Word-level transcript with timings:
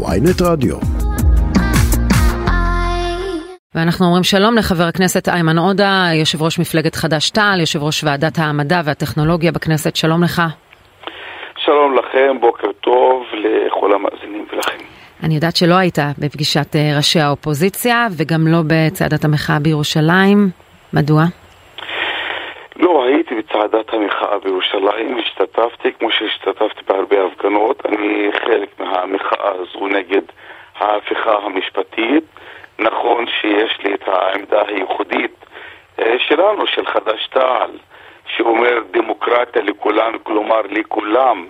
ויינט 0.00 0.42
רדיו. 0.42 0.76
ואנחנו 3.74 4.06
אומרים 4.06 4.22
שלום 4.22 4.56
לחבר 4.56 4.84
הכנסת 4.84 5.28
איימן 5.28 5.58
עודה, 5.58 6.08
יושב 6.14 6.42
ראש 6.42 6.58
מפלגת 6.58 6.94
חד"ש-תע"ל, 6.94 7.60
יושב 7.60 7.82
ראש 7.82 8.04
ועדת 8.04 8.38
המדע 8.38 8.80
והטכנולוגיה 8.84 9.52
בכנסת, 9.52 9.96
שלום 9.96 10.22
לך. 10.22 10.42
שלום 11.56 11.94
לכם, 11.94 12.40
בוקר 12.40 12.68
טוב 12.80 13.22
לכל 13.34 13.94
המאזינים 13.94 14.46
ולכם. 14.52 14.84
אני 15.22 15.34
יודעת 15.34 15.56
שלא 15.56 15.74
היית 15.74 15.98
בפגישת 16.18 16.76
אה, 16.76 16.96
ראשי 16.96 17.20
האופוזיציה 17.20 18.06
וגם 18.16 18.46
לא 18.46 18.58
בצעדת 18.66 19.24
המחאה 19.24 19.58
בירושלים, 19.58 20.50
מדוע? 20.92 21.24
בצעדת 23.52 23.94
המחאה 23.94 24.38
בירושלים, 24.38 25.18
השתתפתי 25.18 25.92
כמו 25.92 26.10
שהשתתפתי 26.10 26.80
בהרבה 26.88 27.26
הפגנות, 27.26 27.86
אני 27.86 28.30
חלק 28.32 28.80
מהמחאה 28.80 29.50
הזו 29.54 29.86
נגד 29.86 30.22
ההפיכה 30.74 31.38
המשפטית. 31.42 32.24
נכון 32.78 33.26
שיש 33.26 33.78
לי 33.84 33.94
את 33.94 34.08
העמדה 34.08 34.62
הייחודית 34.66 35.34
אה, 35.98 36.18
שלנו, 36.18 36.66
של 36.66 36.86
חד"ש-תע"ל, 36.86 37.70
שאומר 38.36 38.78
דמוקרטיה 38.90 39.62
לכולם, 39.62 40.18
כלומר 40.22 40.60
לכולם, 40.70 41.46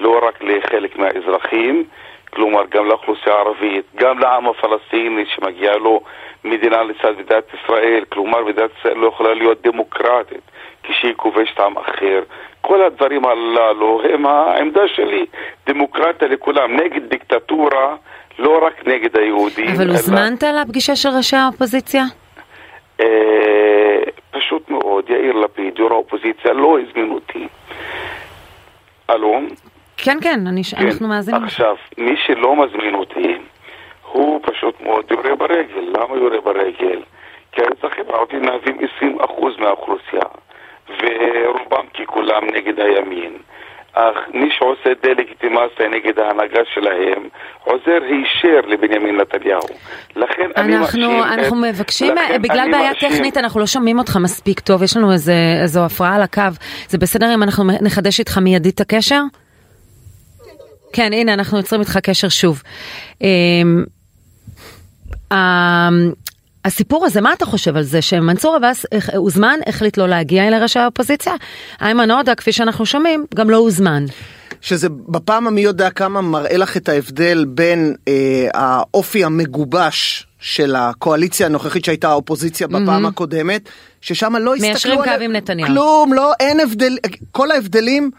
לא 0.00 0.20
רק 0.22 0.42
לחלק 0.42 0.96
מהאזרחים, 0.96 1.84
כלומר 2.30 2.62
גם 2.68 2.86
לאוכלוסייה 2.86 3.36
הערבית, 3.36 3.84
גם 3.94 4.18
לעם 4.18 4.46
הפלסטיני 4.46 5.24
שמגיע 5.26 5.76
לו 5.76 6.00
מדינה 6.44 6.82
לצד 6.82 7.12
מדינת 7.18 7.44
ישראל, 7.54 8.04
כלומר 8.08 8.44
מדינת 8.44 8.70
ישראל 8.78 8.96
לא 8.96 9.06
יכולה 9.06 9.34
להיות 9.34 9.62
דמוקרטית 9.62 10.50
כשהיא 10.82 11.14
כובשת 11.16 11.60
עם 11.60 11.78
אחר. 11.78 12.22
כל 12.60 12.82
הדברים 12.82 13.24
הללו 13.24 14.02
הם 14.14 14.26
העמדה 14.26 14.88
שלי, 14.94 15.26
דמוקרטיה 15.66 16.28
לכולם, 16.28 16.76
נגד 16.76 17.08
דיקטטורה, 17.08 17.96
לא 18.38 18.66
רק 18.66 18.86
נגד 18.86 19.16
היהודים. 19.16 19.68
אבל 19.76 19.90
הוזמנת 19.90 20.44
אלא... 20.44 20.60
לפגישה 20.60 20.96
של 20.96 21.08
ראשי 21.08 21.36
האופוזיציה? 21.36 22.02
אה, 23.00 24.00
פשוט 24.30 24.70
מאוד, 24.70 25.10
יאיר 25.10 25.36
לפיד, 25.36 25.78
יו"ר 25.78 25.92
האופוזיציה, 25.92 26.52
לא 26.52 26.78
הזמין 26.80 27.10
אותי. 27.10 27.48
אלו? 29.10 29.40
כן, 29.96 30.18
כן, 30.22 30.46
אני, 30.46 30.62
כן. 30.64 30.86
אנחנו 30.86 31.08
מאזינים. 31.08 31.44
עכשיו, 31.44 31.76
מי 31.98 32.16
שלא 32.26 32.56
מזמין 32.56 32.94
אותי, 32.94 33.36
הוא 34.12 34.40
פשוט 34.42 34.80
מאוד 34.80 35.04
יורה 35.10 35.36
ברגל. 35.36 35.80
למה 35.80 36.16
יורה 36.16 36.40
ברגל? 36.40 37.00
אך 43.92 44.16
מי 44.34 44.48
שעושה 44.58 44.90
דה-לגיטימציה 45.02 45.88
נגד 45.88 46.18
ההנהגה 46.18 46.60
שלהם, 46.74 47.28
עוזר 47.64 47.98
הישר 48.08 48.60
לבנימין 48.68 49.16
נתניהו. 49.16 49.60
לכן 50.16 50.50
אני 50.56 50.76
מאשים... 50.76 51.22
אנחנו 51.22 51.64
את... 51.64 51.74
מבקשים, 51.74 52.14
בגלל 52.42 52.68
בעיה 52.70 52.92
מאשים... 52.92 53.10
טכנית 53.10 53.36
אנחנו 53.36 53.60
לא 53.60 53.66
שומעים 53.66 53.98
אותך 53.98 54.16
מספיק 54.16 54.60
טוב, 54.60 54.82
יש 54.82 54.96
לנו 54.96 55.12
איזה, 55.12 55.34
איזו 55.62 55.84
הפרעה 55.84 56.14
על 56.14 56.22
הקו. 56.22 56.42
זה 56.88 56.98
בסדר 56.98 57.34
אם 57.34 57.42
אנחנו 57.42 57.64
נחדש 57.80 58.18
איתך 58.18 58.38
מיידית 58.38 58.74
את 58.74 58.80
הקשר? 58.80 59.20
כן, 60.92 61.12
הנה, 61.12 61.34
אנחנו 61.34 61.58
יוצרים 61.58 61.80
איתך 61.80 61.98
קשר 62.02 62.28
שוב. 62.28 62.62
הסיפור 66.64 67.06
הזה, 67.06 67.20
מה 67.20 67.32
אתה 67.32 67.46
חושב 67.46 67.76
על 67.76 67.82
זה 67.82 68.02
שמנסור 68.02 68.56
עבאס 68.56 68.86
הוזמן, 69.16 69.58
החליט 69.66 69.96
לא 69.96 70.08
להגיע 70.08 70.48
אל 70.48 70.62
ראשי 70.62 70.78
האופוזיציה? 70.78 71.32
איימן 71.80 72.10
עודה, 72.10 72.34
כפי 72.34 72.52
שאנחנו 72.52 72.86
שומעים, 72.86 73.24
גם 73.34 73.50
לא 73.50 73.56
הוזמן. 73.56 74.04
שזה 74.60 74.88
בפעם 74.88 75.46
המי 75.46 75.60
יודע 75.60 75.90
כמה 75.90 76.20
מראה 76.20 76.56
לך 76.56 76.76
את 76.76 76.88
ההבדל 76.88 77.44
בין 77.48 77.94
אה, 78.08 78.48
האופי 78.54 79.24
המגובש 79.24 80.26
של 80.40 80.76
הקואליציה 80.76 81.46
הנוכחית 81.46 81.84
שהייתה 81.84 82.08
האופוזיציה 82.08 82.66
בפעם 82.66 83.06
mm-hmm. 83.06 83.08
הקודמת, 83.08 83.68
ששם 84.00 84.36
לא 84.36 84.54
הסתכלו 84.54 84.66
על... 84.66 84.70
מיישרים 84.70 84.98
קו 85.18 85.24
עם 85.24 85.32
נתניהו. 85.32 85.68
כלום, 85.68 86.12
לא, 86.12 86.32
אין 86.40 86.60
הבדל, 86.60 86.98
כל 87.32 87.50
ההבדלים 87.50 88.10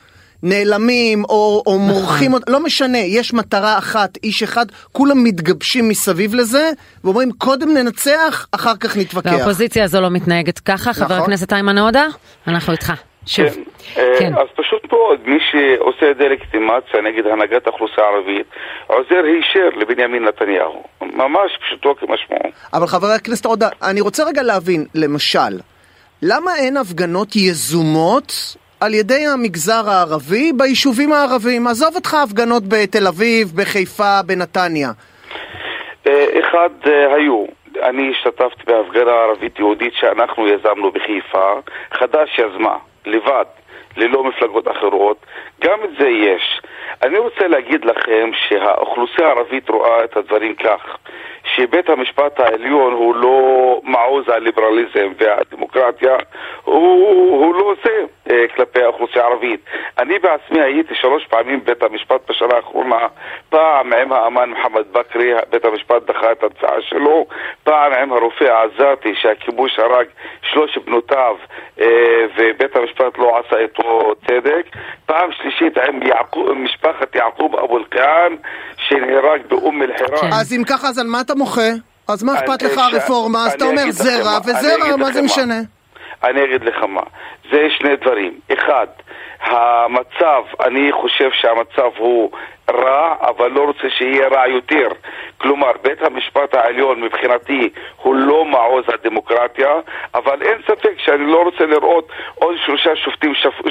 נעלמים 0.43 1.23
או, 1.23 1.63
או 1.65 1.75
נכון. 1.75 1.87
מורחים, 1.87 2.31
לא 2.47 2.63
משנה, 2.63 2.97
יש 2.97 3.33
מטרה 3.33 3.77
אחת, 3.77 4.17
איש 4.23 4.43
אחד, 4.43 4.65
כולם 4.91 5.23
מתגבשים 5.23 5.89
מסביב 5.89 6.35
לזה, 6.35 6.71
ואומרים 7.03 7.31
קודם 7.31 7.73
ננצח, 7.73 8.47
אחר 8.51 8.75
כך 8.79 8.97
נתווכח. 8.97 9.31
והאופוזיציה 9.31 9.83
הזו 9.83 10.01
לא 10.01 10.09
מתנהגת 10.09 10.59
ככה, 10.59 10.89
נכון. 10.89 11.03
חבר 11.03 11.15
הכנסת 11.15 11.53
איימן 11.53 11.77
עודה, 11.77 12.05
אנחנו 12.47 12.73
איתך. 12.73 12.93
שוב. 13.25 13.45
כן. 13.45 14.01
כן. 14.19 14.33
אז 14.33 14.47
פשוט 14.55 14.91
מאוד, 14.91 15.19
מי 15.25 15.37
שעושה 15.51 16.13
דה-לגיטימציה 16.13 17.01
נגד 17.01 17.25
הנהגת 17.25 17.67
האוכלוסייה 17.67 18.07
הערבית, 18.07 18.47
עוזר 18.87 19.23
הישר 19.23 19.79
לבנימין 19.79 20.23
נתניהו. 20.23 20.83
ממש 21.01 21.51
פשוטו 21.65 21.95
כמשמעו. 21.95 22.51
אבל 22.73 22.87
חבר 22.87 23.07
הכנסת 23.07 23.45
עודה, 23.45 23.69
אני 23.83 24.01
רוצה 24.01 24.23
רגע 24.23 24.43
להבין, 24.43 24.85
למשל, 24.95 25.59
למה 26.21 26.55
אין 26.55 26.77
הפגנות 26.77 27.35
יזומות 27.35 28.55
על 28.81 28.93
ידי 28.93 29.25
המגזר 29.33 29.89
הערבי 29.89 30.51
ביישובים 30.57 31.11
הערביים. 31.13 31.67
עזוב 31.67 31.95
אותך 31.95 32.13
הפגנות 32.13 32.63
בתל 32.63 33.07
אביב, 33.07 33.47
בחיפה, 33.55 34.19
בנתניה. 34.25 34.89
אה, 36.07 36.25
אחד, 36.39 36.69
אה, 36.87 37.15
היו. 37.15 37.45
אני 37.83 38.11
השתתפתי 38.11 38.63
בהפגנה 38.67 39.11
ערבית 39.11 39.59
יהודית 39.59 39.93
שאנחנו 39.93 40.47
יזמנו 40.47 40.91
בחיפה, 40.91 41.53
חד"ש 41.93 42.39
יזמה, 42.39 42.77
לבד, 43.05 43.45
ללא 43.97 44.23
מפלגות 44.23 44.67
אחרות, 44.67 45.25
גם 45.63 45.79
את 45.83 45.89
זה 45.99 46.07
יש. 46.07 46.61
אני 47.03 47.17
רוצה 47.17 47.47
להגיד 47.47 47.85
לכם 47.85 48.29
שהאוכלוסייה 48.33 49.27
הערבית 49.27 49.69
רואה 49.69 50.03
את 50.03 50.17
הדברים 50.17 50.55
כך. 50.55 50.97
שבית 51.55 51.89
המשפט 51.89 52.39
העליון 52.39 52.93
הוא 52.93 53.15
לא 53.15 53.79
מעוז 53.83 54.29
הליברליזם 54.29 55.13
והדמוקרטיה, 55.75 56.17
הוא, 56.63 57.45
הוא 57.45 57.55
לא 57.55 57.63
עושה 57.63 57.91
אה, 58.31 58.47
כלפי 58.55 58.83
האוכלוסייה 58.83 59.25
הערבית. 59.25 59.59
אני 59.97 60.19
בעצמי 60.19 60.61
הייתי 60.61 60.95
שלוש 60.95 61.27
פעמים 61.29 61.59
בבית 61.59 61.83
המשפט 61.83 62.29
בשנה 62.29 62.55
האחרונה, 62.55 63.07
פעם 63.49 63.93
עם 63.93 64.13
האמן 64.13 64.49
מוחמד 64.49 64.83
בכרי, 64.91 65.33
בית 65.49 65.65
המשפט 65.65 66.03
דחה 66.07 66.31
את 66.31 66.43
התביעה 66.43 66.81
שלו, 66.81 67.25
פעם 67.63 67.93
עם 67.93 68.13
הרופא 68.13 68.43
העזתי 68.43 69.15
שהכיבוש 69.21 69.79
הרג 69.79 70.07
שלוש 70.41 70.77
בנותיו 70.77 71.35
אה, 71.79 71.85
ובית 72.37 72.75
המשפט 72.75 73.17
לא 73.17 73.39
עשה 73.39 73.59
איתו 73.59 74.13
צדק, 74.27 74.65
פעם 75.05 75.29
שלישית 75.31 75.77
עם 75.77 76.03
יעקוב, 76.03 76.51
משפחת 76.53 77.15
יעקוב 77.15 77.55
אבו 77.55 77.77
אלקיעאן 77.77 78.35
שנהרג 78.77 79.41
באום 79.47 79.81
אל-חיראן. 79.81 80.33
אז 80.39 80.53
אם 80.53 80.63
ככה, 80.63 80.87
אז 80.87 80.99
על 80.99 81.07
מה 81.07 81.21
אתה 81.21 81.35
מוחה? 81.35 81.90
אז 82.07 82.23
מה 82.23 82.33
אכפת 82.33 82.61
לך 82.61 82.77
הרפורמה? 82.77 83.45
אז 83.45 83.53
אתה 83.53 83.65
אומר 83.65 83.91
זרע 83.91 84.37
וזרע, 84.45 84.95
מה 84.95 85.11
זה 85.11 85.21
משנה? 85.21 85.59
אני 86.23 86.43
אגיד 86.43 86.63
לך 86.63 86.83
מה. 86.83 87.01
זה 87.51 87.67
שני 87.77 87.95
דברים. 87.95 88.39
אחד, 88.53 88.87
המצב, 89.41 90.43
אני 90.65 90.91
חושב 90.91 91.29
שהמצב 91.33 91.89
הוא 91.97 92.31
רע, 92.71 93.15
אבל 93.21 93.51
לא 93.51 93.61
רוצה 93.61 93.89
שיהיה 93.89 94.27
רע 94.27 94.47
יותר. 94.47 94.87
כלומר, 95.37 95.71
בית 95.81 96.01
המשפט 96.01 96.53
העליון 96.55 97.01
מבחינתי 97.01 97.69
הוא 98.01 98.15
לא 98.15 98.45
מעוז 98.45 98.85
הדמוקרטיה, 98.87 99.73
אבל 100.15 100.41
אין 100.41 100.57
ספק 100.67 100.93
שאני 100.97 101.31
לא 101.31 101.43
רוצה 101.43 101.65
לראות 101.65 102.09
עוד 102.35 102.55
שלושה 102.65 102.95
שופטים 102.95 103.33
שפ... 103.35 103.61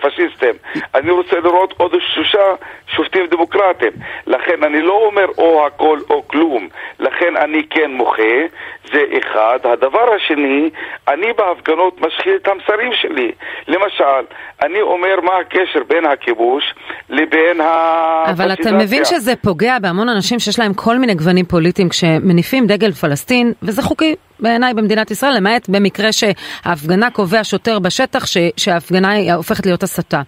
פשיסטים. 0.00 0.54
אני 0.94 1.10
רוצה 1.10 1.40
לראות 1.40 1.74
עוד 1.76 1.94
שלושה 2.14 2.54
שופטים 2.96 3.26
דמוקרטיים. 3.26 3.92
לכן 4.26 4.62
אני 4.62 4.82
לא 4.82 4.92
אומר 4.92 5.26
או 5.38 5.66
הכל 5.66 5.98
או 6.10 6.28
כלום. 6.28 6.68
לכן 6.98 7.36
אני 7.36 7.62
כן 7.70 7.90
מוחה, 7.90 8.46
זה 8.92 9.04
אחד. 9.18 9.58
הדבר 9.64 10.14
השני, 10.14 10.70
אני 11.08 11.32
בהפגנות 11.32 12.00
משחיל 12.00 12.36
את 12.36 12.48
המסרים 12.48 12.92
שלי. 12.92 13.32
למשל, 13.68 14.24
אני 14.62 14.80
אומר 14.80 15.20
מה 15.22 15.36
הקשר 15.38 15.82
בין 15.88 16.06
הכיבוש 16.06 16.74
לבין 17.10 17.60
ה... 17.60 18.24
אבל 18.30 18.41
אתה 18.52 18.72
מבין 18.72 19.04
שזה 19.04 19.36
פוגע 19.36 19.78
בהמון 19.78 20.08
אנשים 20.08 20.38
שיש 20.38 20.58
להם 20.58 20.74
כל 20.74 20.98
מיני 20.98 21.14
גוונים 21.14 21.44
פוליטיים 21.44 21.88
כשמניפים 21.88 22.66
דגל 22.66 22.92
פלסטין, 22.92 23.52
וזה 23.62 23.82
חוקי 23.82 24.14
בעיניי 24.40 24.74
במדינת 24.74 25.10
ישראל, 25.10 25.36
למעט 25.36 25.68
במקרה 25.68 26.08
שההפגנה 26.12 27.10
קובע 27.10 27.40
שוטר 27.42 27.78
בשטח 27.78 28.26
ש... 28.26 28.36
שההפגנה 28.56 29.34
הופכת 29.34 29.66
להיות 29.66 29.82
הסתה. 29.82 30.22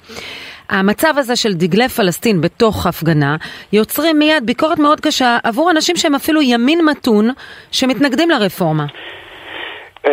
המצב 0.71 1.15
הזה 1.17 1.37
של 1.37 1.53
דגלי 1.53 1.89
פלסטין 1.89 2.41
בתוך 2.41 2.87
הפגנה 2.87 3.37
יוצרים 3.73 4.19
מיד 4.19 4.47
ביקורת 4.47 4.79
מאוד 4.79 5.01
קשה 5.01 5.39
עבור 5.45 5.71
אנשים 5.71 5.97
שהם 5.97 6.15
אפילו 6.15 6.43
ימין 6.43 6.85
מתון 6.85 7.29
שמתנגדים 7.73 8.31
לרפורמה. 8.31 8.87
אה, 10.07 10.13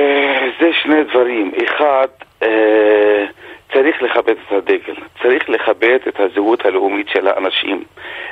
זה 0.59 0.67
שני 0.83 1.03
דברים. 1.09 1.51
אחד, 1.65 2.07
אה, 2.43 3.25
צריך 3.73 4.01
לכבד 4.01 4.35
את 4.47 4.51
הדגל, 4.51 4.95
צריך 5.21 5.49
לכבד 5.49 5.99
את 6.07 6.19
הזהות 6.19 6.65
הלאומית 6.65 7.07
של 7.09 7.27
האנשים. 7.27 7.83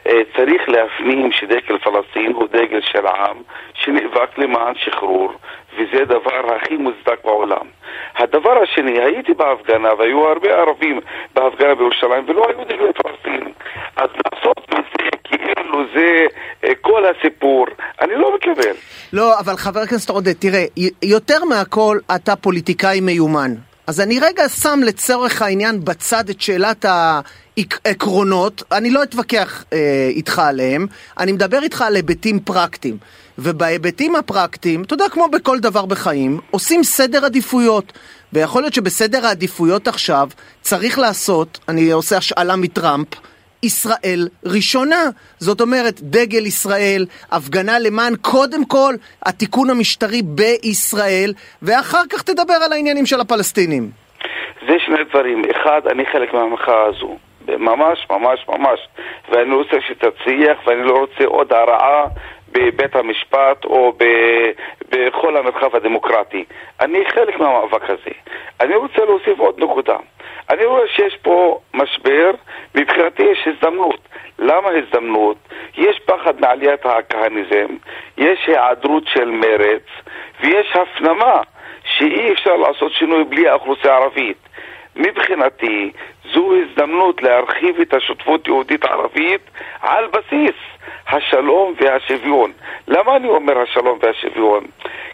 אה, 0.08 0.22
צריך 0.38 0.70
להפנים 0.70 1.32
שדגל 1.32 1.78
פלסטין 1.78 2.34
הוא 2.34 2.48
דגל 2.48 2.82
של 2.82 3.08
עם 3.08 3.38
שנאבק 3.74 4.38
למען 4.38 4.74
שחרור, 4.76 5.34
וזה 5.74 6.06
דבר 6.06 6.56
הכי 6.56 6.78
מוצדק 6.78 7.26
בעולם. 7.26 7.66
הדבר 8.16 8.64
השני, 8.64 9.00
הייתי 9.00 9.34
בהפגנה 9.34 9.94
והיו 9.94 10.28
הרבה 10.28 10.50
ערבים 10.50 11.00
בהפגנה 11.34 11.76
בירושלים 11.76 12.26
ולא 12.28 12.46
היו 12.50 12.64
דגלי 12.66 12.94
פלסטין. 12.94 13.52
אז 13.96 14.10
לעשות 14.26 14.74
מזה 14.74 15.10
כאילו 15.24 15.84
זה 15.94 16.26
אה, 16.64 16.76
כל 16.82 17.04
הסיפור, 17.06 17.66
אני 18.02 18.16
לא 18.16 18.36
מקבל. 18.36 18.74
לא, 19.14 19.40
אבל 19.40 19.54
חבר 19.58 19.80
הכנסת 19.80 20.10
עודד, 20.10 20.34
תראה, 20.34 20.64
יותר 21.04 21.46
מהכל 21.50 21.98
אתה 22.16 22.36
פוליטיקאי 22.36 23.02
מיומן. 23.02 23.69
אז 23.90 24.00
אני 24.00 24.20
רגע 24.20 24.50
שם 24.50 24.80
לצורך 24.86 25.42
העניין 25.42 25.86
בצד 25.86 26.30
את 26.30 26.42
שאלת 26.42 26.86
העקרונות, 26.86 28.64
אני 28.72 28.90
לא 28.92 29.04
אתווכח 29.04 29.64
אה, 29.74 30.10
איתך 30.10 30.40
עליהם, 30.40 30.88
אני 31.18 31.32
מדבר 31.32 31.64
איתך 31.64 31.82
על 31.82 31.96
היבטים 31.96 32.40
פרקטיים. 32.40 32.98
ובהיבטים 33.38 34.16
הפרקטיים, 34.16 34.84
אתה 34.84 34.94
יודע, 34.94 35.06
כמו 35.12 35.28
בכל 35.28 35.60
דבר 35.60 35.86
בחיים, 35.86 36.40
עושים 36.52 36.84
סדר 36.84 37.26
עדיפויות. 37.26 37.94
ויכול 38.34 38.62
להיות 38.62 38.74
שבסדר 38.74 39.26
העדיפויות 39.26 39.88
עכשיו 39.88 40.30
צריך 40.62 41.00
לעשות, 41.00 41.60
אני 41.70 41.92
עושה 41.92 42.18
השאלה 42.18 42.56
מטראמפ, 42.56 43.08
ישראל 43.64 44.28
ראשונה. 44.46 45.04
זאת 45.38 45.62
אומרת, 45.62 46.02
דגל 46.02 46.46
ישראל, 46.46 47.06
הפגנה 47.32 47.80
למען 47.80 48.14
קודם 48.16 48.66
כל 48.66 48.94
התיקון 49.26 49.70
המשטרי 49.70 50.22
בישראל, 50.22 51.34
ואחר 51.62 52.04
כך 52.10 52.22
תדבר 52.24 52.60
על 52.66 52.74
העניינים 52.74 53.06
של 53.06 53.20
הפלסטינים. 53.22 53.90
זה 54.68 54.76
שני 54.86 55.04
דברים. 55.10 55.42
אחד, 55.52 55.82
אני 55.92 56.06
חלק 56.06 56.34
מהמחאה 56.34 56.86
הזו. 56.86 57.18
ממש, 57.58 58.08
ממש, 58.10 58.46
ממש. 58.50 58.80
ואני 59.32 59.56
רוצה 59.56 59.78
שתצליח, 59.88 60.58
ואני 60.68 60.84
לא 60.84 60.98
רוצה 60.98 61.26
עוד 61.26 61.54
הרעה 61.54 62.06
בבית 62.52 62.96
המשפט 62.96 63.66
או 63.66 63.94
ב, 63.98 64.04
בכל 64.90 65.38
המרחב 65.38 65.76
הדמוקרטי. 65.76 66.44
אני 66.80 67.06
חלק 67.06 67.40
מהמאבק 67.40 67.90
הזה. 67.90 68.12
אני 68.62 68.76
רוצה 68.76 69.06
להוסיף 69.06 69.40
עוד 69.40 69.64
נקודה. 69.64 69.98
אני 70.50 70.66
רואה 70.66 70.88
שיש 70.88 71.18
פה 71.22 71.60
משבר, 71.74 72.32
מבחינתי 72.76 73.24
יש 73.24 73.48
הזדמנות. 73.48 74.00
למה 74.40 74.70
הזדמנות? 74.70 75.38
יש 75.78 76.00
פחד 76.06 76.42
מעליית 76.42 76.86
הכהניזם, 76.86 77.76
יש 78.18 78.40
היעדרות 78.48 79.04
של 79.08 79.30
מרץ, 79.30 79.84
ויש 80.42 80.76
הפנמה 80.76 81.42
שאי 81.84 82.34
אפשר 82.34 82.56
לעשות 82.56 82.92
שינוי 82.92 83.24
בלי 83.24 83.48
האוכלוסייה 83.48 83.94
הערבית. 83.94 84.38
מבחינתי 84.96 85.92
זו 86.34 86.54
הזדמנות 86.56 87.24
להרחיב 87.24 87.80
את 87.80 87.94
השותפות 87.94 88.48
יהודית-ערבית 88.48 89.42
על 89.82 90.08
בסיס 90.08 90.56
השלום 91.08 91.74
והשוויון. 91.82 92.52
למה 92.88 93.16
אני 93.16 93.28
אומר 93.28 93.60
השלום 93.60 94.00
והשוויון? 94.02 94.64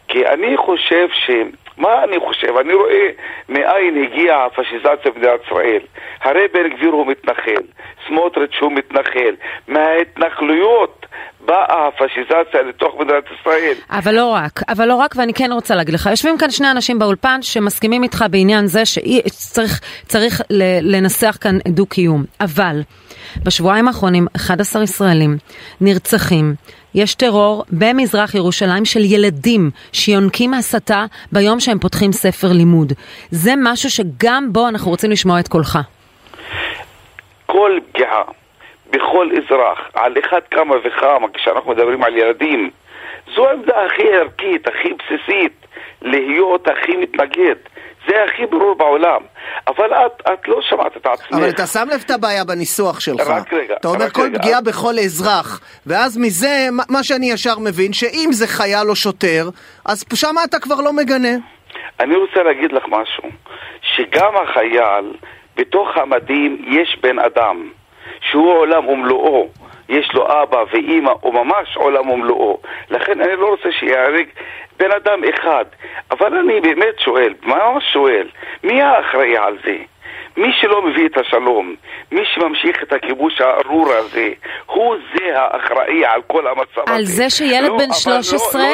כי 0.07 0.27
אני 0.27 0.57
חושב 0.57 1.07
ש... 1.13 1.31
מה 1.77 2.03
אני 2.03 2.19
חושב? 2.19 2.57
אני 2.57 2.73
רואה 2.73 3.09
מאין 3.49 4.03
הגיעה 4.03 4.45
הפשיזציה 4.45 5.11
במדינת 5.11 5.39
ישראל. 5.45 5.81
הרי 6.21 6.47
בן 6.53 6.69
גביר 6.69 6.91
הוא 6.91 7.07
מתנחל, 7.07 7.61
סמוטריץ' 8.07 8.57
הוא 8.59 8.71
מתנחל. 8.71 9.35
מההתנחלויות 9.67 11.04
באה 11.45 11.87
הפשיזציה 11.87 12.61
לתוך 12.69 12.95
מדינת 12.99 13.23
ישראל. 13.39 13.73
אבל 13.89 14.15
לא 14.15 14.25
רק, 14.25 14.61
אבל 14.69 14.87
לא 14.87 14.95
רק, 14.95 15.15
ואני 15.17 15.33
כן 15.33 15.51
רוצה 15.51 15.75
להגיד 15.75 15.93
לך, 15.93 16.05
יושבים 16.11 16.37
כאן 16.37 16.51
שני 16.51 16.71
אנשים 16.71 16.99
באולפן 16.99 17.41
שמסכימים 17.41 18.03
איתך 18.03 18.25
בעניין 18.31 18.67
זה 18.67 18.85
שצריך 18.85 20.41
לנסח 20.81 21.37
כאן 21.41 21.57
דו-קיום. 21.67 22.23
אבל 22.41 22.81
בשבועיים 23.45 23.87
האחרונים 23.87 24.27
11 24.35 24.83
ישראלים 24.83 25.37
נרצחים. 25.81 26.53
יש 26.95 27.15
טרור 27.15 27.63
במזרח 27.71 28.35
ירושלים 28.35 28.85
של 28.85 28.99
ילדים 29.03 29.69
שיונקים 29.91 30.53
הסתה 30.53 31.05
ביום 31.31 31.59
שהם 31.59 31.79
פותחים 31.79 32.11
ספר 32.11 32.47
לימוד. 32.51 32.93
זה 33.31 33.53
משהו 33.57 33.89
שגם 33.89 34.53
בו 34.53 34.67
אנחנו 34.67 34.91
רוצים 34.91 35.11
לשמוע 35.11 35.39
את 35.39 35.47
קולך. 35.47 35.79
כל 37.45 37.79
פגיעה 37.91 38.21
בכל 38.89 39.29
אזרח, 39.31 39.79
על 39.93 40.13
אחד 40.25 40.41
כמה 40.51 40.75
וכמה, 40.83 41.27
כשאנחנו 41.33 41.71
מדברים 41.71 42.03
על 42.03 42.17
ילדים, 42.17 42.69
זו 43.35 43.49
העמדה 43.49 43.85
הכי 43.85 44.13
ערכית, 44.13 44.67
הכי 44.67 44.89
בסיסית, 44.93 45.53
להיות 46.01 46.67
הכי 46.67 46.95
מתנגד. 46.97 47.55
זה 48.07 48.23
הכי 48.23 48.45
ברור 48.45 48.75
בעולם. 48.75 49.21
אבל 49.67 49.93
את, 49.93 50.21
את 50.33 50.47
לא 50.47 50.59
שמעת 50.61 50.97
את 50.97 51.05
עצמך. 51.05 51.33
אבל 51.33 51.49
אתה 51.49 51.67
שם 51.67 51.87
לב 51.93 52.03
את 52.05 52.11
הבעיה 52.11 52.43
בניסוח 52.43 52.99
שלך. 52.99 53.27
רק 53.27 53.53
רגע. 53.53 53.75
אתה 53.75 53.87
אומר 53.87 54.09
כל 54.09 54.21
רגע. 54.21 54.39
פגיעה 54.39 54.61
בכל 54.61 54.93
אזרח, 54.99 55.61
ואז 55.85 56.17
מזה, 56.17 56.67
מה 56.89 57.03
שאני 57.03 57.31
ישר 57.31 57.59
מבין, 57.59 57.93
שאם 57.93 58.29
זה 58.31 58.47
חייל 58.47 58.89
או 58.89 58.95
שוטר, 58.95 59.49
אז 59.85 60.05
שם 60.13 60.35
אתה 60.49 60.59
כבר 60.59 60.75
לא 60.75 60.93
מגנה. 60.93 61.35
אני 61.99 62.15
רוצה 62.15 62.43
להגיד 62.43 62.71
לך 62.71 62.83
משהו, 62.87 63.29
שגם 63.81 64.33
החייל, 64.43 65.13
בתוך 65.57 65.87
המדים 65.97 66.65
יש 66.67 66.97
בן 67.03 67.19
אדם, 67.19 67.69
שהוא 68.21 68.51
עולם 68.53 68.87
ומלואו. 68.87 69.47
יש 69.89 70.13
לו 70.13 70.43
אבא 70.43 70.63
ואימא, 70.71 71.11
הוא 71.21 71.33
ממש 71.33 71.77
עולם 71.77 72.09
ומלואו. 72.09 72.59
לכן 72.89 73.21
אני 73.21 73.35
לא 73.35 73.47
רוצה 73.47 73.71
שיהרג 73.71 74.27
בן 74.77 74.91
אדם 74.91 75.19
אחד. 75.33 75.65
אבל 76.11 76.37
אני 76.37 76.61
באמת 76.61 76.99
שואל, 76.99 77.33
ממש 77.43 77.83
שואל, 77.93 78.27
מי 78.63 78.81
האחראי 78.81 79.37
על 79.37 79.57
זה? 79.65 79.77
מי 80.37 80.47
שלא 80.61 80.81
מביא 80.85 81.05
את 81.07 81.17
השלום, 81.17 81.75
מי 82.11 82.21
שממשיך 82.33 82.83
את 82.83 82.93
הכיבוש 82.93 83.41
הארור 83.41 83.91
הזה, 83.93 84.29
הוא 84.65 84.95
זה 85.15 85.39
האחראי 85.39 86.05
על 86.05 86.21
כל 86.27 86.47
המצב 86.47 86.81
הזה. 86.87 86.95
על 86.95 87.05
זה 87.05 87.29
שילד 87.29 87.69
לא, 87.69 87.77
בן 87.77 87.83
אבל 87.83 87.93
13 87.93 88.61
לא, 88.61 88.67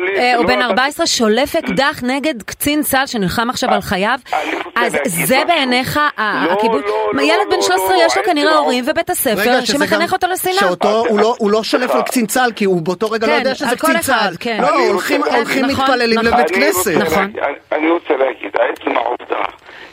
לא 0.00 0.08
אה, 0.16 0.36
או 0.36 0.42
לא 0.42 0.48
בן 0.48 0.58
נתת- 0.58 0.64
14 0.70 1.06
שולף 1.06 1.56
אקדח 1.56 2.00
נגד 2.02 2.42
קצין 2.42 2.82
צה"ל 2.82 3.06
שנלחם 3.06 3.50
עכשיו 3.50 3.70
על 3.74 3.80
חייו, 3.80 4.18
אני 4.32 4.54
רוצה 4.64 4.80
אז 4.80 4.92
זה. 5.04 5.42
בעיניך 5.46 6.00
לא, 6.18 6.52
הכיבוש? 6.52 6.82
לא, 6.82 7.10
לא, 7.14 7.22
ילד 7.22 7.46
בן 7.50 7.56
לא, 7.56 7.62
13 7.62 7.96
לא, 7.96 8.02
יש 8.06 8.16
לו 8.16 8.22
כנראה 8.24 8.56
הורים 8.56 8.84
ובית 8.88 9.10
הספר 9.10 9.64
שמחנך 9.64 10.12
אותו 10.12 10.26
לשנאה. 10.26 10.54
שאותו, 10.54 11.04
הוא 11.08 11.20
לא, 11.20 11.34
הוא 11.38 11.50
לא 11.50 11.62
שולף. 11.62 11.90
על 11.90 12.02
קצין 12.02 12.26
צה"ל, 12.26 12.52
כי 12.56 12.64
הוא 12.64 12.82
באותו 12.82 13.10
רגע 13.10 13.26
לא 13.26 13.32
כן, 13.32 13.38
יודע 13.38 13.54
שזה 13.54 13.76
קצין 13.76 13.98
צה"ל. 13.98 14.34
כן. 14.40 14.58
לא, 14.62 14.68
הולכים, 14.88 15.20
הולכים 15.22 15.64
נכון, 15.64 15.84
מתפללים 15.84 16.18
נכון. 16.18 16.26
לבית 16.40 16.50
כנסת. 16.50 16.96
נכון. 17.00 17.32
אני 17.72 17.90
רוצה 17.90 18.14
להגיד, 18.16 18.50
עצם 18.56 18.96
העובדה 18.96 19.42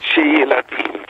שילדים 0.01 1.01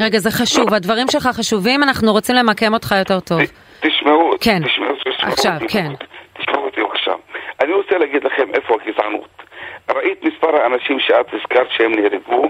רגע, 0.00 0.18
זה 0.18 0.30
חשוב, 0.30 0.74
הדברים 0.74 1.06
שלך 1.10 1.26
חשובים, 1.26 1.82
אנחנו 1.82 2.12
רוצים 2.12 2.36
למקם 2.36 2.74
אותך 2.74 2.94
יותר 2.98 3.20
טוב. 3.20 3.40
תשמעו, 3.80 4.34
כן. 4.40 4.62
תשמעו, 4.66 4.94
תשמעו 4.94 5.32
עכשיו, 5.32 5.52
אותי, 5.54 5.68
כן. 5.68 5.92
תשמעו 6.38 6.64
אותי 6.64 6.80
עכשיו. 6.92 7.18
אני 7.60 7.72
רוצה 7.72 7.98
להגיד 7.98 8.24
לכם 8.24 8.54
איפה 8.54 8.76
הגזענות. 8.82 9.42
ראית 9.90 10.24
מספר 10.24 10.62
האנשים 10.62 11.00
שאת 11.00 11.26
הזכרת 11.32 11.66
שהם 11.70 11.94
נהרגו? 11.94 12.48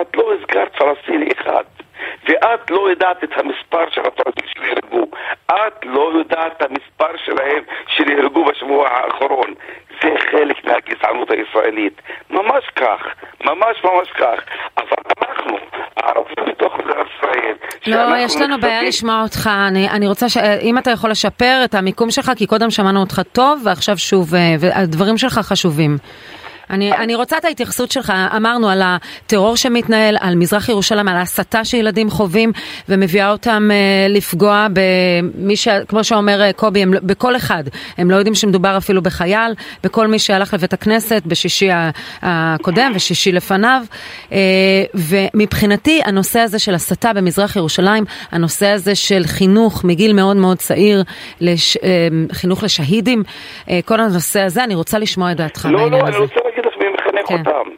את 0.00 0.16
לא 0.16 0.32
הזכרת 0.34 0.76
פלסטיני 0.76 1.28
אחד. 1.40 1.64
ואת 2.28 2.70
לא 2.70 2.90
יודעת 2.90 3.24
את 3.24 3.30
המספר 3.36 3.90
של 3.90 4.00
הפלסטינים 4.00 4.52
שנהרגו. 4.54 5.06
את 5.46 5.84
לא 5.84 6.10
יודעת 6.18 6.52
את 6.56 6.62
המספר 6.62 7.16
שלהם 7.24 7.62
שנהרגו 7.86 8.44
בשבוע 8.44 8.88
האחרון. 8.88 9.54
זה 10.02 10.10
חלק 10.30 10.64
מהגזענות 10.64 11.30
הישראלית. 11.30 12.02
ממש 12.30 12.64
כך, 12.76 13.00
ממש 13.44 13.84
ממש 13.84 14.10
כך. 14.10 14.40
אבל 14.76 14.96
אנחנו, 15.22 15.58
הערבים 15.96 16.44
בתוך 16.46 16.78
מדינת 16.78 17.06
ישראל, 17.16 17.54
לא, 17.86 18.16
יש 18.18 18.36
לנו 18.36 18.60
בעיה 18.60 18.74
נחשבים- 18.74 18.88
לשמוע 18.88 19.22
אותך. 19.22 19.50
אני, 19.68 19.88
אני 19.90 20.08
רוצה, 20.08 20.28
ש... 20.28 20.36
אם 20.36 20.78
אתה 20.78 20.90
יכול 20.90 21.10
לשפר 21.10 21.60
את 21.64 21.74
המיקום 21.74 22.10
שלך, 22.10 22.32
כי 22.36 22.46
קודם 22.46 22.70
שמענו 22.70 23.00
אותך 23.00 23.20
טוב, 23.32 23.62
ועכשיו 23.64 23.98
שוב, 23.98 24.34
אה, 24.34 24.54
והדברים 24.60 25.18
שלך 25.18 25.38
חשובים. 25.38 25.98
אני, 26.70 26.92
אני 26.92 27.14
רוצה 27.14 27.38
את 27.38 27.44
ההתייחסות 27.44 27.90
שלך, 27.90 28.12
אמרנו 28.36 28.68
על 28.68 28.82
הטרור 28.84 29.56
שמתנהל, 29.56 30.16
על 30.20 30.34
מזרח 30.34 30.68
ירושלים, 30.68 31.08
על 31.08 31.16
ההסתה 31.16 31.64
שילדים 31.64 32.10
חווים 32.10 32.52
ומביאה 32.88 33.30
אותם 33.30 33.68
אה, 33.70 34.06
לפגוע 34.08 34.66
במי 34.72 35.56
ש... 35.56 35.68
כמו 35.88 36.04
שאומר 36.04 36.42
אה, 36.42 36.52
קובי, 36.52 36.82
הם, 36.82 36.94
לא- 36.94 37.00
בכל 37.02 37.36
אחד. 37.36 37.64
הם 37.98 38.10
לא 38.10 38.16
יודעים 38.16 38.34
שמדובר 38.34 38.76
אפילו 38.76 39.02
בחייל, 39.02 39.54
בכל 39.84 40.06
מי 40.06 40.18
שהלך 40.18 40.54
לבית 40.54 40.72
הכנסת 40.72 41.22
בשישי 41.26 41.68
הקודם 42.22 42.92
ושישי 42.94 43.32
לפניו. 43.32 43.82
אה, 44.32 44.38
ומבחינתי 44.94 46.00
הנושא 46.04 46.40
הזה 46.40 46.58
של 46.58 46.74
הסתה 46.74 47.12
במזרח 47.12 47.56
ירושלים, 47.56 48.04
הנושא 48.32 48.66
הזה 48.66 48.94
של 48.94 49.22
חינוך 49.26 49.84
מגיל 49.84 50.12
מאוד 50.12 50.36
מאוד 50.36 50.56
צעיר, 50.56 51.02
לש... 51.40 51.76
אה, 51.76 52.08
חינוך 52.32 52.62
לשהידים, 52.62 53.22
אה, 53.70 53.80
כל 53.84 54.00
הנושא 54.00 54.40
הזה, 54.40 54.64
אני 54.64 54.74
רוצה 54.74 54.98
לשמוע 54.98 55.32
את 55.32 55.36
דעתך 55.36 55.68
לא, 55.72 55.90
לא, 55.90 56.00
אני. 56.00 56.16
רוצה 56.16 56.34
להגיד 56.44 56.64
לך 56.66 56.72
מי 56.80 56.86
מחנך 56.88 57.15
כן. 57.28 57.38
אותם. 57.38 57.70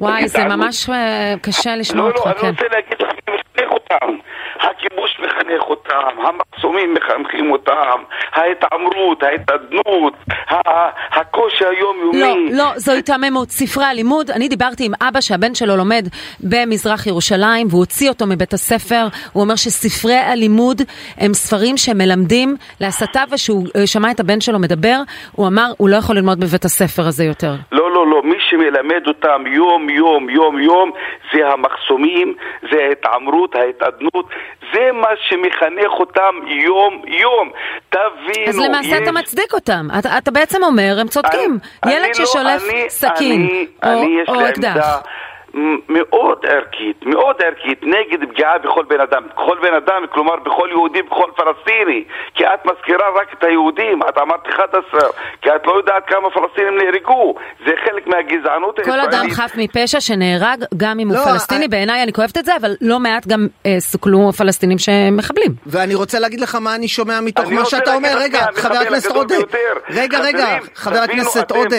וואי, 0.00 0.28
זה. 0.28 0.44
ממש 0.44 0.88
אה, 0.90 1.34
קשה 1.42 1.76
לשמוע 1.76 2.02
לא, 2.02 2.08
אותך, 2.08 2.26
לא, 2.26 2.30
אני 2.30 2.40
כן. 2.40 2.48
רוצה 2.48 2.64
להגיד 2.76 2.94
לך 3.00 3.41
אותם. 3.94 4.14
הכיבוש 4.60 5.10
מחנך 5.20 5.62
אותם, 5.62 6.22
המחסומים 6.26 6.94
מחנכים 6.94 7.52
אותם, 7.52 7.98
ההתעמרות, 8.32 9.22
ההתאדנות, 9.22 10.14
ה- 10.50 10.88
הקושי 11.20 11.64
היומיומי. 11.64 12.50
לא, 12.52 12.64
לא, 12.64 12.72
זו 12.76 12.92
היתממות. 12.92 13.50
ספרי 13.50 13.84
הלימוד, 13.84 14.30
אני 14.30 14.48
דיברתי 14.48 14.84
עם 14.86 14.92
אבא 15.00 15.20
שהבן 15.20 15.54
שלו 15.54 15.76
לומד 15.76 16.08
במזרח 16.40 17.06
ירושלים 17.06 17.66
והוא 17.70 17.78
הוציא 17.80 18.08
אותו 18.08 18.26
מבית 18.26 18.52
הספר. 18.52 19.06
הוא 19.32 19.42
אומר 19.42 19.56
שספרי 19.56 20.14
הלימוד 20.16 20.82
הם 21.18 21.34
ספרים 21.34 21.76
שמלמדים 21.76 22.56
להסתה 22.80 23.22
ושהוא 23.30 23.66
אה, 23.76 23.86
שמע 23.86 24.10
את 24.10 24.20
הבן 24.20 24.40
שלו 24.40 24.58
מדבר, 24.58 24.98
הוא 25.32 25.46
אמר, 25.46 25.72
הוא 25.76 25.88
לא 25.88 25.96
יכול 25.96 26.16
ללמוד 26.16 26.40
בבית 26.40 26.64
הספר 26.64 27.06
הזה 27.06 27.24
יותר. 27.24 27.54
לא, 27.72 27.90
לא, 27.94 28.06
לא, 28.10 28.22
שמלמד 28.52 29.06
אותם 29.06 29.44
יום, 29.46 29.90
יום, 29.90 30.30
יום, 30.30 30.58
יום, 30.58 30.90
זה 31.32 31.48
המחסומים, 31.48 32.34
זה 32.70 32.78
ההתעמרות, 32.88 33.54
ההתאדנות, 33.54 34.28
זה 34.72 34.92
מה 34.92 35.08
שמחנך 35.28 35.92
אותם 36.00 36.34
יום-יום. 36.46 37.50
תבינו, 37.90 38.48
אז 38.48 38.58
למעשה 38.58 38.96
יש... 38.96 39.02
אתה 39.02 39.12
מצדיק 39.12 39.52
אותם. 39.54 39.86
אתה, 39.98 40.18
אתה 40.18 40.30
בעצם 40.30 40.62
אומר, 40.62 40.96
הם 41.00 41.08
צודקים. 41.08 41.58
אני, 41.84 41.92
ילד 41.92 42.04
אני 42.04 42.14
ששולף 42.14 42.62
לא, 42.62 42.70
אני, 42.70 42.90
סכין 42.90 43.48
אני, 43.50 43.66
או, 43.84 44.02
אני 44.02 44.18
או 44.28 44.34
לי 44.34 44.48
אקדח. 44.48 45.02
מאוד 45.88 46.38
ערכית, 46.48 47.06
מאוד 47.06 47.36
ערכית, 47.46 47.82
נגד 47.82 48.28
פגיעה 48.30 48.58
בכל 48.58 48.84
בן 48.88 49.00
אדם. 49.00 49.22
בכל 49.32 49.56
בן 49.62 49.74
אדם, 49.74 50.02
כלומר 50.12 50.36
בכל 50.36 50.68
יהודי, 50.70 51.02
בכל 51.02 51.30
פלסטיני. 51.36 52.04
כי 52.34 52.44
את 52.44 52.66
מזכירה 52.66 53.06
רק 53.20 53.32
את 53.38 53.44
היהודים, 53.44 54.00
את 54.08 54.18
אמרת 54.18 54.48
11, 54.48 55.00
כי 55.42 55.50
את 55.56 55.66
לא 55.66 55.72
יודעת 55.76 56.02
כמה 56.06 56.30
פלסטינים 56.30 56.76
נהרגו. 56.78 57.34
זה 57.66 57.72
חלק 57.84 58.06
מהגזענות 58.06 58.76
כל 58.80 58.90
הישראלית. 59.00 59.14
אדם 59.14 59.30
חף 59.30 59.52
מפשע 59.56 60.00
שנהרג, 60.00 60.64
גם 60.76 60.98
אם 61.00 61.08
הוא 61.08 61.16
לא, 61.16 61.24
פלסטיני, 61.24 61.60
אני- 61.60 61.68
בעיניי 61.68 62.02
אני 62.02 62.12
כואבת 62.12 62.38
את 62.38 62.44
זה, 62.44 62.56
אבל 62.56 62.70
לא 62.80 62.98
מעט 63.00 63.26
גם 63.26 63.46
אה, 63.66 63.76
סוכלו 63.78 64.32
פלסטינים 64.32 64.78
שמחבלים. 64.78 65.52
ואני 65.66 65.94
רוצה 65.94 66.18
להגיד 66.18 66.40
לך 66.40 66.54
מה 66.54 66.74
אני 66.74 66.88
שומע 66.88 67.20
מתוך 67.20 67.46
אני 67.46 67.54
מה 67.54 67.64
שאתה 67.64 67.94
אומר. 67.94 68.08
רגע, 68.18 68.40
חבר 68.54 68.74
הכנסת 68.74 69.10
עודה. 69.16 69.34
רגע, 69.90 70.18
רגע, 70.20 70.46
חבר 70.74 70.98
הכנסת 70.98 71.50
עודה. 71.50 71.76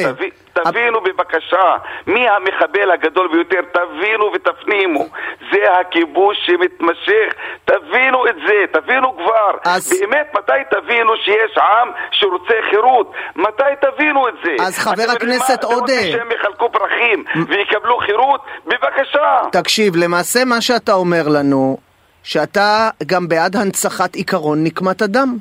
תבי- 0.54 0.64
תבינו 0.72 1.02
בבקשה, 1.02 1.76
מי 2.08 2.30
המחבל 2.30 2.92
הגדול 2.92 3.28
ביותר, 3.32 3.60
תבינו 3.74 4.32
ותפנימו. 4.34 5.06
זה 5.52 5.80
הכיבוש 5.80 6.38
שמתמשך, 6.46 7.34
תבינו 7.66 8.28
את 8.28 8.36
זה, 8.48 8.80
תבינו 8.80 9.18
כבר. 9.18 9.52
אז- 9.66 10.00
באמת, 10.02 10.32
מתי 10.36 10.52
תבינו 10.72 11.12
שיש 11.18 11.58
עם 11.58 11.90
שרוצה 12.12 12.54
חירות? 12.70 13.12
מתי 13.36 13.64
תבינו 13.82 14.28
את 14.28 14.34
זה? 14.44 14.56
אז 14.60 14.78
חבר 14.80 15.04
הכנסת 15.16 15.50
מה? 15.50 15.54
אתם 15.56 15.68
רוצים 15.68 15.80
עודה. 15.80 16.12
שהם 16.12 16.32
יחלקו 16.32 16.72
פרחים 16.72 17.24
ויקבלו 17.48 17.98
חירות? 17.98 18.42
בבקשה. 18.66 19.42
תקשיב, 19.52 19.96
למעשה 19.96 20.46
מה 20.46 20.62
שאתה 20.62 20.94
אומר 20.94 21.28
לנו, 21.28 21.78
שאתה 22.24 22.90
גם 23.06 23.28
בעד 23.28 23.56
הנצחת 23.56 24.16
עיקרון 24.16 24.64
נקמת 24.64 25.02
הדם. 25.02 25.38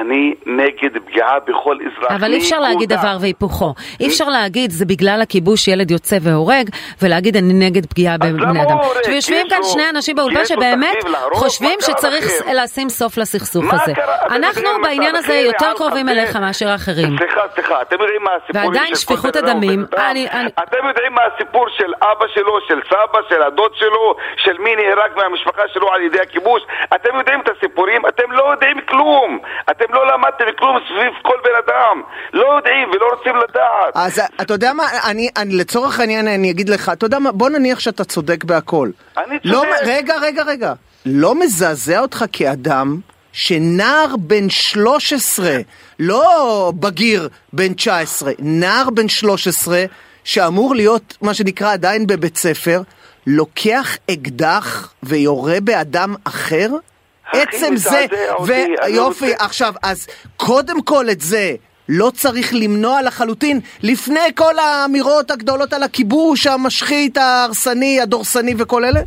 אני 0.00 0.34
נגד 0.46 0.98
פגיעה 1.06 1.38
בכל 1.46 1.76
אזרח. 1.80 2.12
אבל 2.12 2.32
אי 2.32 2.38
אפשר 2.38 2.60
להגיד. 2.60 2.92
דבר 2.92 3.16
והיפוכו. 3.20 3.74
אי 4.00 4.06
אפשר 4.06 4.28
להגיד 4.28 4.70
זה 4.70 4.84
בגלל 4.84 5.18
הכיבוש 5.22 5.68
ילד 5.68 5.90
יוצא 5.90 6.16
והורג, 6.22 6.68
ולהגיד 7.02 7.36
אני 7.36 7.52
נגד 7.66 7.86
פגיעה 7.86 8.18
בבני 8.18 8.62
אדם. 8.62 8.76
הורג? 8.78 8.96
עכשיו 8.96 9.14
יושבים 9.14 9.46
יש 9.46 9.52
כאן 9.52 9.62
שני 9.62 9.82
אנשים 9.90 10.16
באולפן 10.16 10.44
שבאמת? 10.44 10.96
חושבים 11.32 11.78
שצריך? 11.80 12.24
לשים 12.54 12.88
סוף 12.88 13.18
לסכסוך 13.18 13.64
הזה. 13.72 13.92
אנחנו 14.30 14.68
בעניין 14.82 15.16
הזה? 15.16 15.34
יותר 15.34 15.72
קרובים? 15.76 16.08
אליך 16.08 16.36
מאשר 16.36 16.68
האחרים. 16.68 17.16
סליחה, 17.18 17.40
סליחה, 17.54 17.82
אתם 17.82 17.96
יודעים 18.00 18.22
מה 18.22 18.30
ועדיין 18.54 18.86
של 18.86 19.06
כל 19.06 19.14
שפיכות 19.14 19.36
הדמים, 19.36 19.84
אתם 20.62 20.86
יודעים 20.88 21.12
מה 21.12 21.22
הסיפור 21.34 21.66
של 21.78 21.92
אבא 22.02 22.26
שלו, 22.34 22.58
של 22.68 22.80
סבא, 22.88 23.18
של 23.28 23.42
הדוד 23.42 23.72
שלו, 23.74 24.16
של 24.36 24.58
מי 24.58 24.76
נהרג 24.76 25.10
מהמשפחה 25.16 25.62
שלו 25.72 25.92
על 25.92 26.02
ידי 26.02 26.20
הכיבוש? 26.20 26.62
אתם 26.94 27.16
יודעים 27.18 27.40
את 27.40 27.48
הסיפורים? 27.56 28.02
אתם 28.08 28.32
לא 28.32 28.50
יודעים 28.50 28.80
כלום. 28.88 29.38
אתם 29.70 29.83
לא 29.90 30.12
למדתם 30.12 30.44
כלום 30.58 30.76
סביב 30.88 31.12
כל 31.22 31.36
בן 31.44 31.50
אדם. 31.66 32.02
לא 32.32 32.56
יודעים 32.56 32.90
ולא 32.90 33.06
רוצים 33.16 33.36
לדעת. 33.36 33.92
אז 33.94 34.22
אתה 34.42 34.54
יודע 34.54 34.72
מה, 34.72 34.84
אני, 35.10 35.28
אני 35.36 35.54
לצורך 35.54 36.00
העניין 36.00 36.28
אני 36.28 36.50
אגיד 36.50 36.68
לך, 36.68 36.88
אתה 36.88 37.06
יודע 37.06 37.18
מה, 37.18 37.32
בוא 37.32 37.48
נניח 37.50 37.80
שאתה 37.80 38.04
צודק 38.04 38.44
בהכל. 38.44 38.90
אני 39.16 39.38
לא, 39.44 39.54
צודק. 39.54 39.82
רגע, 39.86 40.14
רגע, 40.22 40.42
רגע. 40.42 40.72
לא 41.06 41.34
מזעזע 41.34 42.00
אותך 42.00 42.24
כאדם 42.32 42.96
שנער 43.32 44.16
בן 44.18 44.50
13, 44.50 45.56
לא 45.98 46.72
בגיר 46.80 47.28
בן 47.52 47.74
19, 47.74 48.32
נער 48.38 48.90
בן 48.90 49.08
13, 49.08 49.84
שאמור 50.24 50.74
להיות 50.74 51.16
מה 51.22 51.34
שנקרא 51.34 51.72
עדיין 51.72 52.06
בבית 52.06 52.36
ספר, 52.36 52.82
לוקח 53.26 53.96
אקדח 54.10 54.94
ויורה 55.02 55.60
באדם 55.60 56.14
אחר? 56.24 56.68
עצם 57.42 57.76
זה, 57.76 58.06
ויופי, 58.46 58.74
רוצה- 58.98 59.44
עכשיו, 59.44 59.72
אז 59.82 60.06
קודם 60.36 60.82
כל 60.82 61.04
את 61.12 61.20
זה 61.20 61.50
לא 61.88 62.10
צריך 62.14 62.50
למנוע 62.54 63.02
לחלוטין, 63.02 63.60
לפני 63.82 64.34
כל 64.34 64.58
האמירות 64.58 65.30
הגדולות 65.30 65.72
על 65.72 65.82
הכיבוש, 65.82 66.46
המשחית, 66.46 67.16
ההרסני, 67.16 68.00
הדורסני 68.00 68.54
וכל 68.58 68.84
אלה? 68.84 69.00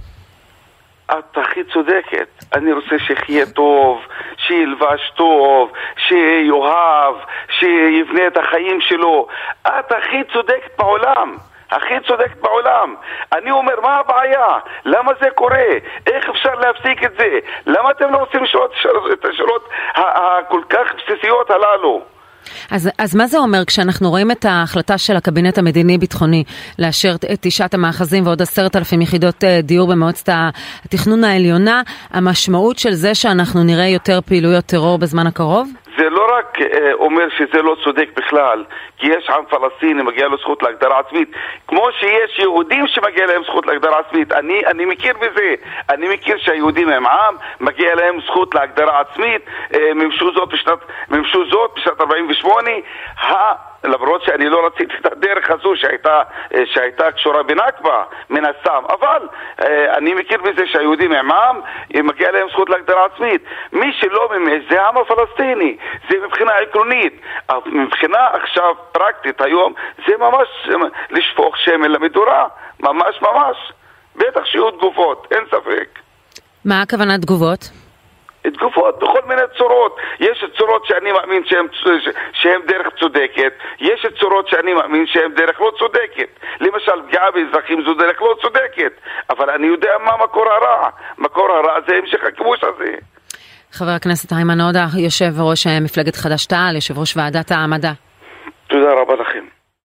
את 1.12 1.38
הכי 1.38 1.60
צודקת. 1.74 2.28
אני 2.54 2.72
רוצה 2.74 2.96
שיחיה 3.08 3.46
טוב, 3.46 4.00
שילבש 4.48 5.02
טוב, 5.18 5.72
שיאהב, 6.08 7.16
שיבנה 7.60 8.28
את 8.28 8.38
החיים 8.38 8.80
שלו. 8.82 9.28
את 9.68 9.92
הכי 9.92 10.34
צודקת 10.34 10.78
בעולם. 10.78 11.38
הכי 11.72 11.94
צודקת 12.08 12.42
בעולם. 12.42 12.96
אני 13.38 13.52
אומר, 13.52 13.74
מה 13.84 13.96
הבעיה? 13.98 14.48
למה 14.86 15.12
זה 15.22 15.28
קורה? 15.36 15.68
איך 16.08 16.26
אפשר 16.30 16.56
להפסיק 16.56 17.04
את 17.04 17.12
זה? 17.20 17.28
למה 17.66 17.92
אתם 17.92 18.14
לא 18.14 18.18
רוצים 18.18 18.44
לשאול 18.44 18.68
את 19.14 19.26
השאלות- 19.26 19.70
הכל 19.96 20.62
כך 20.70 20.88
בסיסיות 20.98 21.50
הללו? 21.50 22.02
אז, 22.72 22.90
אז 23.00 23.16
מה 23.16 23.28
זה 23.28 23.38
אומר 23.38 23.66
כשאנחנו 23.68 24.10
רואים 24.10 24.32
את 24.32 24.46
ההחלטה 24.46 24.98
של 24.98 25.16
הקבינט 25.16 25.58
המדיני-ביטחוני 25.58 26.44
לאשר 26.80 27.16
את 27.34 27.38
תשעת 27.42 27.74
המאחזים 27.74 28.26
ועוד 28.28 28.42
עשרת 28.42 28.76
אלפים 28.76 29.02
יחידות 29.02 29.44
אה, 29.44 29.60
דיור 29.64 29.88
במועצת 29.88 30.30
התכנון 30.86 31.24
העליונה, 31.24 31.82
המשמעות 32.12 32.80
של 32.80 32.92
זה 32.92 33.16
שאנחנו 33.16 33.64
נראה 33.64 33.88
יותר 33.88 34.20
פעילויות 34.22 34.66
טרור 34.66 34.98
בזמן 34.98 35.28
הקרוב? 35.28 35.70
זה 35.98 36.10
לא 36.10 36.28
רק 36.38 36.62
אה, 36.62 36.94
אומר 36.94 37.30
שזה 37.38 37.62
לא 37.62 37.76
צודק 37.84 38.10
בכלל, 38.16 38.66
כי 38.98 39.08
יש 39.08 39.30
עם 39.30 39.46
פלסטיני, 39.50 40.04
מגיע 40.04 40.28
לו 40.28 40.38
זכות 40.38 40.64
להגדרה 40.64 41.00
עצמית, 41.00 41.32
כמו 41.68 41.88
שיש 42.00 42.40
יהודים 42.40 42.88
שמגיע 42.88 43.26
להם 43.26 43.44
זכות 43.44 43.66
להגדרה 43.66 44.00
עצמית. 44.00 44.32
אני, 44.32 44.66
אני 44.66 44.86
מכיר 44.86 45.14
בזה. 45.18 45.56
אני 45.90 46.08
מכיר 46.14 46.38
שהיהודים 46.38 46.90
הם 46.90 47.08
עם, 47.08 47.36
מגיע 47.60 47.96
להם 47.96 48.22
זכות 48.22 48.56
להגדרה 48.56 49.00
עצמית, 49.00 49.42
אה, 49.74 49.94
מימשו 49.96 50.34
זאת 50.34 50.50
בשנת, 50.50 50.80
מימשו 51.10 51.50
זאת 51.50 51.72
בשנת 51.76 52.02
48. 52.02 52.72
למרות 53.84 54.24
שאני 54.24 54.50
לא 54.50 54.66
רציתי 54.66 54.94
את 55.02 55.12
הדרך 55.12 55.50
הזו 55.50 55.76
שהייתה, 55.76 56.22
אה, 56.56 56.64
שהייתה 56.66 57.12
קשורה 57.12 57.44
בנכבה, 57.44 58.04
מן 58.30 58.44
הסתם, 58.46 58.84
אבל 58.90 59.28
אה, 59.62 59.98
אני 59.98 60.14
מכיר 60.14 60.42
בזה 60.42 60.64
שהיהודים 60.68 61.12
הם 61.12 61.32
עם, 61.32 61.62
אה, 61.96 62.02
מגיע 62.02 62.32
להם 62.32 62.48
זכות 62.50 62.70
להגדרה 62.70 63.06
עצמית. 63.06 63.42
מי 63.74 63.94
שלא 64.00 64.30
מימש 64.32 64.64
זה 64.70 64.82
העם 64.82 64.98
הפלסטיני, 64.98 65.78
זה 66.10 66.18
מבחינה 66.26 66.52
עקרונית. 66.52 67.22
מבחינה 67.66 68.28
עכשיו 68.34 68.76
פרקטית 68.92 69.42
היום, 69.42 69.74
זה 70.08 70.18
ממש 70.18 70.48
אה, 70.70 70.76
לשפוך 71.10 71.58
שמן 71.58 71.92
למדורה, 71.92 72.48
ממש 72.80 73.22
ממש. 73.22 73.58
בטח 74.16 74.46
שיהיו 74.46 74.72
תגובות, 74.72 75.28
אין 75.32 75.44
ספק. 75.48 76.00
מה 76.66 76.82
הכוונה 76.82 77.18
תגובות? 77.18 77.87
תגובות 78.52 79.00
בכל 79.00 79.22
מיני 79.28 79.42
צורות. 79.58 79.98
יש 80.20 80.46
צורות 80.58 80.86
שאני 80.86 81.12
מאמין 81.12 81.44
שהן 82.34 82.62
דרך 82.68 82.88
צודקת, 83.00 83.54
יש 83.80 84.06
צורות 84.20 84.48
שאני 84.48 84.74
מאמין 84.74 85.08
שהן 85.08 85.34
דרך 85.34 85.62
לא 85.62 85.72
צודקת. 85.80 86.30
למשל, 86.60 87.02
פגיעה 87.08 87.32
באזרחים 87.32 87.84
זו 87.86 87.94
דרך 87.94 88.22
לא 88.22 88.36
צודקת, 88.42 88.94
אבל 89.30 89.50
אני 89.50 89.68
יודע 89.68 89.92
מה 90.06 90.12
מקור 90.24 90.46
הרע. 90.50 90.90
מקור 91.18 91.52
הרע 91.52 91.80
זה 91.88 91.96
המשך 91.96 92.24
הכיבוש 92.24 92.60
הזה. 92.64 92.96
חבר 93.72 93.92
הכנסת 93.92 94.34
איימן 94.34 94.62
עודה, 94.62 94.86
יושב 94.98 95.42
ראש 95.42 95.68
אה, 95.68 95.80
מפלגת 95.80 96.16
חד"ש-תע"ל, 96.16 96.76
יושב 96.76 97.00
ראש 97.00 97.18
ועדת 97.18 97.52
המדע. 97.52 97.92
תודה 98.68 98.94
רבה 99.02 99.16
לכם. 99.16 99.57